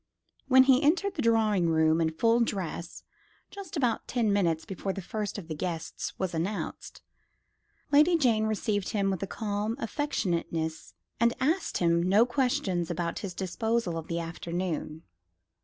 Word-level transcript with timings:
When 0.47 0.63
he 0.63 0.81
entered 0.81 1.13
the 1.13 1.21
drawing 1.21 1.69
room 1.69 2.01
in 2.01 2.09
full 2.09 2.39
dress 2.39 3.03
just 3.51 3.77
about 3.77 4.07
ten 4.07 4.33
minutes 4.33 4.65
before 4.65 4.93
the 4.93 5.01
first 5.03 5.37
of 5.37 5.47
the 5.47 5.53
guests 5.53 6.17
was 6.17 6.33
announced, 6.33 7.03
Lady 7.91 8.17
Jane 8.17 8.45
received 8.47 8.89
him 8.89 9.11
with 9.11 9.21
a 9.21 9.27
calm 9.27 9.75
affectionateness, 9.77 10.95
and 11.19 11.35
asked 11.39 11.77
him 11.77 12.01
no 12.01 12.25
questions 12.25 12.89
about 12.89 13.19
his 13.19 13.35
disposal 13.35 13.95
of 13.95 14.07
the 14.07 14.17
afternoon. 14.19 15.03